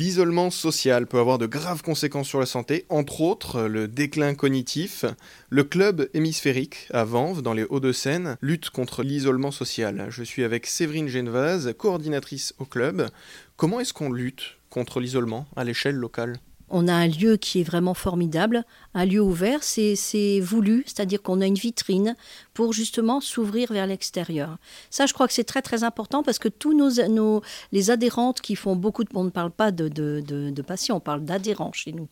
L'isolement 0.00 0.48
social 0.48 1.06
peut 1.06 1.18
avoir 1.18 1.36
de 1.36 1.44
graves 1.44 1.82
conséquences 1.82 2.26
sur 2.26 2.40
la 2.40 2.46
santé, 2.46 2.86
entre 2.88 3.20
autres 3.20 3.64
le 3.64 3.86
déclin 3.86 4.34
cognitif. 4.34 5.04
Le 5.50 5.62
club 5.62 6.08
hémisphérique 6.14 6.88
à 6.90 7.04
Vanves, 7.04 7.42
dans 7.42 7.52
les 7.52 7.64
Hauts-de-Seine, 7.64 8.38
lutte 8.40 8.70
contre 8.70 9.02
l'isolement 9.02 9.50
social. 9.50 10.06
Je 10.08 10.22
suis 10.22 10.42
avec 10.42 10.66
Séverine 10.66 11.08
Genevaz, 11.08 11.74
coordinatrice 11.76 12.54
au 12.58 12.64
club. 12.64 13.10
Comment 13.58 13.78
est-ce 13.78 13.92
qu'on 13.92 14.10
lutte 14.10 14.56
contre 14.70 15.00
l'isolement 15.00 15.46
à 15.54 15.64
l'échelle 15.64 15.96
locale? 15.96 16.38
On 16.70 16.88
a 16.88 16.94
un 16.94 17.08
lieu 17.08 17.36
qui 17.36 17.60
est 17.60 17.64
vraiment 17.64 17.94
formidable, 17.94 18.64
un 18.94 19.04
lieu 19.04 19.20
ouvert, 19.20 19.62
c'est 19.62 20.40
voulu, 20.40 20.84
c'est-à-dire 20.86 21.22
qu'on 21.22 21.40
a 21.40 21.46
une 21.46 21.56
vitrine 21.56 22.16
pour 22.54 22.72
justement 22.72 23.20
s'ouvrir 23.20 23.72
vers 23.72 23.86
l'extérieur. 23.86 24.58
Ça, 24.88 25.06
je 25.06 25.12
crois 25.12 25.26
que 25.26 25.32
c'est 25.32 25.44
très 25.44 25.62
très 25.62 25.84
important 25.84 26.22
parce 26.22 26.38
que 26.38 26.48
tous 26.48 26.74
nos, 26.74 27.42
les 27.72 27.90
adhérentes 27.90 28.40
qui 28.40 28.56
font 28.56 28.76
beaucoup 28.76 29.04
de... 29.04 29.10
On 29.14 29.24
ne 29.24 29.30
parle 29.30 29.50
pas 29.50 29.72
de, 29.72 29.88
de, 29.88 30.62
patients, 30.62 30.96
on 30.96 31.00
parle 31.00 31.24
d'adhérents 31.24 31.72
chez 31.72 31.92
nous. 31.92 32.08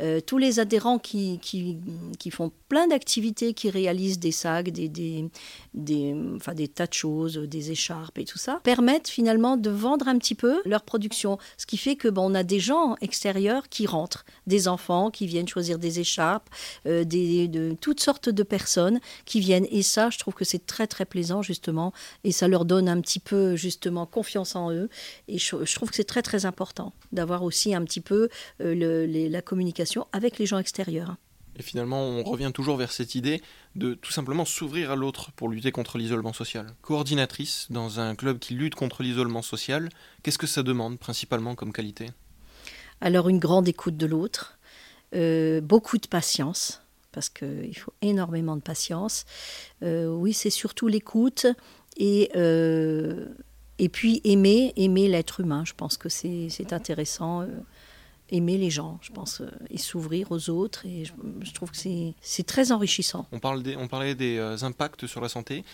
Euh, 0.00 0.20
tous 0.20 0.38
les 0.38 0.60
adhérents 0.60 0.98
qui, 0.98 1.38
qui, 1.40 2.30
font 2.30 2.52
plein 2.68 2.86
d'activités, 2.88 3.54
qui 3.54 3.70
réalisent 3.70 4.18
des 4.18 4.32
sacs, 4.32 4.70
des, 4.70 4.88
des, 4.88 5.28
des, 5.74 6.14
enfin, 6.36 6.54
des 6.54 6.68
tas 6.68 6.86
de 6.86 6.92
choses, 6.92 7.36
des 7.36 7.70
écharpes 7.70 8.18
et 8.18 8.24
tout 8.24 8.38
ça, 8.38 8.60
permettent 8.62 9.08
finalement 9.08 9.56
de 9.56 9.70
vendre 9.70 10.08
un 10.08 10.18
petit 10.18 10.34
peu 10.34 10.60
leur 10.64 10.82
production. 10.82 11.38
Ce 11.56 11.66
qui 11.66 11.76
fait 11.76 11.96
que 11.96 12.08
bon, 12.08 12.30
on 12.30 12.34
a 12.34 12.42
des 12.42 12.60
gens 12.60 12.96
extérieurs 13.00 13.68
qui 13.68 13.86
rentrent 13.86 13.97
des 14.46 14.68
enfants 14.68 15.10
qui 15.10 15.26
viennent 15.26 15.48
choisir 15.48 15.78
des 15.78 16.00
écharpes, 16.00 16.48
euh, 16.86 17.04
de 17.04 17.74
toutes 17.80 18.00
sortes 18.00 18.28
de 18.28 18.42
personnes 18.42 19.00
qui 19.24 19.40
viennent. 19.40 19.66
Et 19.70 19.82
ça, 19.82 20.10
je 20.10 20.18
trouve 20.18 20.34
que 20.34 20.44
c'est 20.44 20.66
très 20.66 20.86
très 20.86 21.04
plaisant 21.04 21.42
justement, 21.42 21.92
et 22.24 22.32
ça 22.32 22.48
leur 22.48 22.64
donne 22.64 22.88
un 22.88 23.00
petit 23.00 23.20
peu 23.20 23.56
justement 23.56 24.06
confiance 24.06 24.54
en 24.56 24.70
eux. 24.72 24.88
Et 25.28 25.38
je, 25.38 25.74
trouve 25.74 25.90
que 25.90 25.96
c'est 25.96 26.04
très 26.04 26.22
très 26.22 26.46
important 26.46 26.92
d'avoir 27.12 27.42
aussi 27.42 27.74
un 27.74 27.84
petit 27.84 28.00
peu 28.00 28.28
euh, 28.60 29.28
la 29.30 29.42
communication 29.42 30.06
avec 30.12 30.38
les 30.38 30.46
gens 30.46 30.58
extérieurs. 30.58 31.16
Et 31.58 31.62
finalement, 31.62 32.00
on 32.00 32.22
revient 32.22 32.52
toujours 32.54 32.76
vers 32.76 32.92
cette 32.92 33.16
idée 33.16 33.42
de 33.74 33.94
tout 33.94 34.12
simplement 34.12 34.44
s'ouvrir 34.44 34.92
à 34.92 34.96
l'autre 34.96 35.32
pour 35.32 35.48
lutter 35.48 35.72
contre 35.72 35.98
l'isolement 35.98 36.32
social. 36.32 36.68
Coordinatrice 36.82 37.66
dans 37.70 37.98
un 37.98 38.14
club 38.14 38.38
qui 38.38 38.54
lutte 38.54 38.76
contre 38.76 39.02
l'isolement 39.02 39.42
social, 39.42 39.88
qu'est-ce 40.22 40.38
que 40.38 40.46
ça 40.46 40.62
demande 40.62 40.98
principalement 41.00 41.56
comme 41.56 41.72
qualité? 41.72 42.10
Alors 43.00 43.28
une 43.28 43.38
grande 43.38 43.68
écoute 43.68 43.96
de 43.96 44.06
l'autre, 44.06 44.58
euh, 45.14 45.60
beaucoup 45.60 45.98
de 45.98 46.06
patience, 46.06 46.82
parce 47.12 47.28
qu'il 47.28 47.76
faut 47.76 47.92
énormément 48.02 48.56
de 48.56 48.60
patience. 48.62 49.24
Euh, 49.82 50.08
oui, 50.08 50.32
c'est 50.32 50.50
surtout 50.50 50.88
l'écoute 50.88 51.46
et, 51.96 52.30
euh, 52.36 53.26
et 53.78 53.88
puis 53.88 54.20
aimer, 54.24 54.72
aimer 54.76 55.08
l'être 55.08 55.40
humain. 55.40 55.64
Je 55.64 55.74
pense 55.74 55.96
que 55.96 56.08
c'est 56.08 56.72
intéressant. 56.72 57.46
aimer 58.30 58.58
les 58.58 58.68
gens, 58.68 58.98
je 59.00 59.10
pense, 59.10 59.40
et 59.70 59.78
s'ouvrir 59.78 60.30
aux 60.30 60.50
autres. 60.50 60.84
Et 60.84 61.04
je, 61.06 61.52
trouve 61.54 61.70
que 61.70 61.78
c'est 62.20 62.46
très 62.46 62.72
enrichissant. 62.72 63.26
On, 63.32 63.38
parle 63.38 63.62
des, 63.62 63.74
on 63.76 63.88
parlait 63.88 64.14
des 64.14 64.38
impacts 64.62 65.06
sur 65.06 65.22
la 65.22 65.30
santé. 65.30 65.64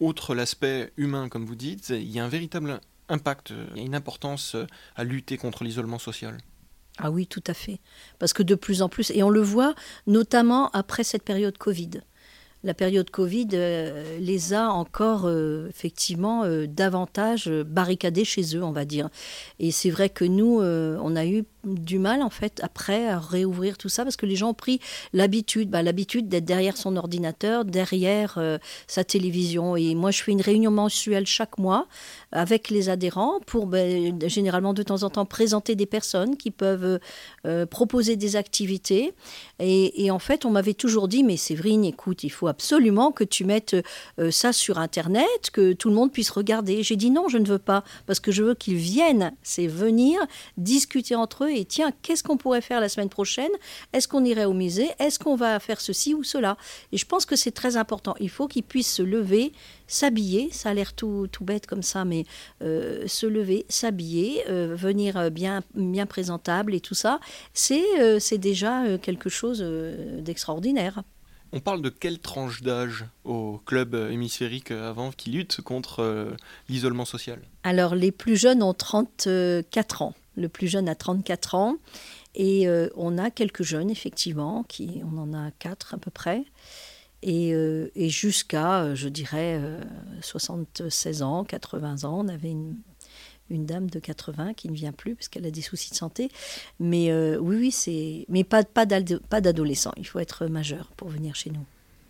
Outre 0.00 0.34
l'aspect 0.34 0.92
humain, 0.96 1.28
comme 1.28 1.44
vous 1.44 1.56
dites, 1.56 1.90
il 1.90 2.08
y 2.08 2.18
a 2.18 2.24
un 2.24 2.28
véritable 2.28 2.80
impact, 3.10 3.52
il 3.74 3.78
y 3.78 3.82
a 3.82 3.86
une 3.86 3.94
importance 3.94 4.56
à 4.96 5.04
lutter 5.04 5.36
contre 5.36 5.64
l'isolement 5.64 5.98
social. 5.98 6.38
Ah 6.98 7.10
oui, 7.10 7.26
tout 7.26 7.44
à 7.46 7.54
fait. 7.54 7.80
Parce 8.18 8.32
que 8.32 8.42
de 8.42 8.54
plus 8.54 8.82
en 8.82 8.88
plus, 8.88 9.10
et 9.10 9.22
on 9.22 9.30
le 9.30 9.40
voit 9.40 9.74
notamment 10.06 10.68
après 10.70 11.04
cette 11.04 11.22
période 11.22 11.56
Covid. 11.56 12.02
La 12.64 12.74
période 12.74 13.08
Covid 13.10 13.48
euh, 13.52 14.18
les 14.18 14.52
a 14.52 14.70
encore 14.70 15.26
euh, 15.26 15.68
effectivement 15.68 16.42
euh, 16.42 16.66
davantage 16.66 17.48
barricadés 17.48 18.24
chez 18.24 18.56
eux, 18.56 18.64
on 18.64 18.72
va 18.72 18.84
dire. 18.84 19.10
Et 19.60 19.70
c'est 19.70 19.90
vrai 19.90 20.08
que 20.10 20.24
nous, 20.24 20.60
on 20.60 21.16
a 21.16 21.24
eu 21.24 21.44
du 21.74 21.98
mal 21.98 22.22
en 22.22 22.30
fait 22.30 22.60
après 22.62 23.08
à 23.08 23.18
réouvrir 23.18 23.78
tout 23.78 23.88
ça 23.88 24.04
parce 24.04 24.16
que 24.16 24.26
les 24.26 24.36
gens 24.36 24.50
ont 24.50 24.54
pris 24.54 24.80
l'habitude, 25.12 25.70
bah, 25.70 25.82
l'habitude 25.82 26.28
d'être 26.28 26.44
derrière 26.44 26.76
son 26.76 26.96
ordinateur, 26.96 27.64
derrière 27.64 28.34
euh, 28.38 28.58
sa 28.86 29.04
télévision. 29.04 29.76
Et 29.76 29.94
moi, 29.94 30.10
je 30.10 30.22
fais 30.22 30.32
une 30.32 30.40
réunion 30.40 30.70
mensuelle 30.70 31.26
chaque 31.26 31.58
mois 31.58 31.86
avec 32.32 32.70
les 32.70 32.88
adhérents 32.88 33.40
pour 33.46 33.66
bah, 33.66 33.78
généralement 34.26 34.74
de 34.74 34.82
temps 34.82 35.02
en 35.02 35.10
temps 35.10 35.24
présenter 35.24 35.74
des 35.74 35.86
personnes 35.86 36.36
qui 36.36 36.50
peuvent 36.50 36.98
euh, 37.46 37.66
proposer 37.66 38.16
des 38.16 38.36
activités. 38.36 39.14
Et, 39.60 40.10
en 40.10 40.18
fait, 40.18 40.44
on 40.44 40.50
m'avait 40.50 40.74
toujours 40.74 41.08
dit, 41.08 41.24
mais 41.24 41.36
Séverine, 41.36 41.84
écoute, 41.84 42.22
il 42.24 42.30
faut 42.30 42.48
absolument 42.48 43.12
que 43.12 43.24
tu 43.24 43.44
mettes 43.44 43.76
euh, 44.18 44.30
ça 44.30 44.52
sur 44.52 44.78
Internet, 44.78 45.50
que 45.52 45.72
tout 45.72 45.88
le 45.88 45.94
monde 45.94 46.12
puisse 46.12 46.30
regarder. 46.30 46.82
J'ai 46.82 46.96
dit 46.96 47.10
non, 47.10 47.28
je 47.28 47.38
ne 47.38 47.46
veux 47.46 47.58
pas 47.58 47.84
parce 48.06 48.20
que 48.20 48.32
je 48.32 48.42
veux 48.42 48.54
qu'ils 48.54 48.76
viennent, 48.76 49.32
c'est 49.42 49.66
venir 49.66 50.20
discuter 50.56 51.14
entre 51.14 51.44
eux 51.44 51.50
tiens, 51.64 51.92
qu'est-ce 52.02 52.22
qu'on 52.22 52.36
pourrait 52.36 52.60
faire 52.60 52.80
la 52.80 52.88
semaine 52.88 53.08
prochaine? 53.08 53.50
Est-ce 53.92 54.08
qu'on 54.08 54.24
irait 54.24 54.44
au 54.44 54.52
musée? 54.52 54.88
Est-ce 54.98 55.18
qu'on 55.18 55.36
va 55.36 55.58
faire 55.60 55.80
ceci 55.80 56.14
ou 56.14 56.22
cela? 56.22 56.56
Et 56.92 56.96
je 56.96 57.06
pense 57.06 57.26
que 57.26 57.36
c'est 57.36 57.52
très 57.52 57.76
important. 57.76 58.14
Il 58.20 58.30
faut 58.30 58.48
qu'ils 58.48 58.62
puissent 58.62 58.92
se 58.92 59.02
lever, 59.02 59.52
s'habiller, 59.86 60.50
ça 60.52 60.70
a 60.70 60.74
l'air 60.74 60.92
tout, 60.92 61.28
tout 61.30 61.44
bête 61.44 61.66
comme 61.66 61.82
ça, 61.82 62.04
mais 62.04 62.24
euh, 62.62 63.06
se 63.06 63.26
lever, 63.26 63.66
s'habiller, 63.68 64.44
euh, 64.48 64.74
venir 64.76 65.16
euh, 65.16 65.30
bien, 65.30 65.62
bien 65.74 66.06
présentable 66.06 66.74
et 66.74 66.80
tout 66.80 66.94
ça, 66.94 67.20
c'est 67.52 67.84
c'est 68.20 68.38
déjà 68.38 68.98
quelque 68.98 69.28
chose 69.28 69.60
d'extraordinaire. 70.18 71.02
On 71.52 71.60
parle 71.60 71.80
de 71.80 71.88
quelle 71.88 72.18
tranche 72.18 72.62
d'âge 72.62 73.06
au 73.24 73.60
club 73.64 73.94
hémisphérique 73.94 74.70
avant 74.70 75.10
qui 75.10 75.30
lutte 75.30 75.60
contre 75.62 76.36
l'isolement 76.68 77.04
social? 77.04 77.40
Alors 77.62 77.94
les 77.94 78.12
plus 78.12 78.36
jeunes 78.36 78.62
ont 78.62 78.74
34 78.74 80.02
ans 80.02 80.14
le 80.38 80.48
plus 80.48 80.68
jeune 80.68 80.88
a 80.88 80.94
34 80.94 81.54
ans. 81.54 81.76
Et 82.34 82.68
euh, 82.68 82.88
on 82.96 83.18
a 83.18 83.30
quelques 83.30 83.62
jeunes, 83.62 83.90
effectivement, 83.90 84.62
qui, 84.62 85.02
on 85.12 85.18
en 85.18 85.34
a 85.34 85.50
quatre 85.50 85.94
à 85.94 85.98
peu 85.98 86.10
près. 86.10 86.44
Et, 87.22 87.52
euh, 87.52 87.88
jusqu'à, 87.96 88.82
euh, 88.82 88.94
je 88.94 89.08
dirais, 89.08 89.60
76 90.22 91.22
ans, 91.22 91.44
80 91.44 92.04
ans, 92.04 92.24
on 92.24 92.28
avait 92.28 92.50
une, 92.50 92.76
dame 93.50 93.90
de 93.90 93.98
80 93.98 94.54
qui 94.54 94.68
ne 94.68 94.74
vient 94.74 94.92
plus 94.92 95.14
parce 95.14 95.28
qu'elle 95.28 95.46
a 95.46 95.50
des 95.50 95.62
soucis 95.62 95.90
de 95.90 95.96
santé. 95.96 96.30
Mais 96.78 97.12
oui, 97.38 97.56
oui, 97.56 97.70
c'est. 97.70 98.26
Mais 98.28 98.44
pas, 98.44 98.62
pas 98.62 98.86
d'adolescent. 98.86 99.92
Il 99.96 100.06
faut 100.06 100.20
être 100.20 100.46
majeur 100.46 100.92
pour 100.96 101.08
venir 101.08 101.34
chez 101.34 101.50
nous. 101.50 101.64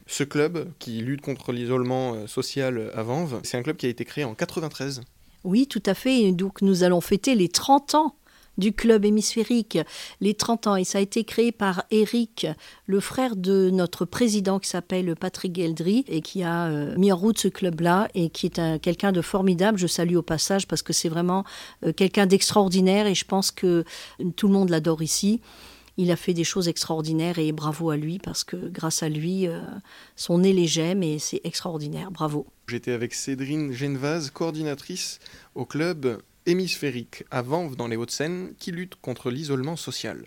Ce 0.06 0.24
club 0.24 0.70
qui 0.78 1.00
lutte 1.00 1.20
contre 1.20 1.52
l'isolement 1.52 2.26
social 2.26 2.90
à 2.94 3.02
Vanves, 3.02 3.40
c'est 3.44 3.56
un 3.56 3.62
club 3.62 3.76
qui 3.76 3.86
a 3.86 3.88
été 3.88 4.04
créé 4.04 4.24
en 4.24 4.34
93. 4.34 5.02
Oui, 5.44 5.66
tout 5.66 5.82
à 5.86 5.94
fait. 5.94 6.34
Nous 6.62 6.82
allons 6.82 7.00
fêter 7.00 7.34
les 7.34 7.48
30 7.48 7.94
ans 7.94 8.14
du 8.58 8.72
club 8.72 9.04
hémisphérique, 9.04 9.78
les 10.20 10.34
30 10.34 10.66
ans. 10.66 10.76
Et 10.76 10.84
ça 10.84 10.98
a 10.98 11.00
été 11.00 11.24
créé 11.24 11.52
par 11.52 11.84
Eric, 11.90 12.46
le 12.86 13.00
frère 13.00 13.36
de 13.36 13.70
notre 13.70 14.04
président 14.04 14.58
qui 14.58 14.68
s'appelle 14.68 15.14
Patrick 15.14 15.54
Geldry 15.54 16.04
et 16.08 16.20
qui 16.20 16.42
a 16.42 16.66
euh, 16.66 16.94
mis 16.98 17.12
en 17.12 17.16
route 17.16 17.38
ce 17.38 17.48
club-là 17.48 18.08
et 18.14 18.28
qui 18.30 18.46
est 18.46 18.80
quelqu'un 18.80 19.12
de 19.12 19.22
formidable. 19.22 19.78
Je 19.78 19.86
salue 19.86 20.16
au 20.16 20.22
passage 20.22 20.66
parce 20.66 20.82
que 20.82 20.92
c'est 20.92 21.08
vraiment 21.08 21.44
euh, 21.86 21.92
quelqu'un 21.92 22.26
d'extraordinaire 22.26 23.06
et 23.06 23.14
je 23.14 23.24
pense 23.24 23.50
que 23.50 23.84
tout 24.36 24.48
le 24.48 24.52
monde 24.52 24.70
l'adore 24.70 25.02
ici. 25.02 25.40
Il 26.00 26.12
a 26.12 26.16
fait 26.16 26.32
des 26.32 26.44
choses 26.44 26.68
extraordinaires 26.68 27.40
et 27.40 27.50
bravo 27.50 27.90
à 27.90 27.96
lui 27.96 28.20
parce 28.20 28.44
que 28.44 28.56
grâce 28.56 29.02
à 29.02 29.08
lui, 29.08 29.48
euh, 29.48 29.60
son 30.14 30.38
nez 30.38 30.52
les 30.52 30.68
gemme 30.68 31.02
et 31.02 31.18
c'est 31.18 31.40
extraordinaire. 31.42 32.12
Bravo. 32.12 32.46
J'étais 32.68 32.92
avec 32.92 33.12
Cédrine 33.14 33.72
Genevaz, 33.72 34.30
coordinatrice 34.30 35.18
au 35.56 35.66
club 35.66 36.22
hémisphérique 36.46 37.24
à 37.32 37.42
Vanves 37.42 37.74
dans 37.74 37.88
les 37.88 37.96
Hauts-de-Seine 37.96 38.54
qui 38.60 38.70
lutte 38.70 38.94
contre 38.94 39.30
l'isolement 39.30 39.74
social. 39.74 40.24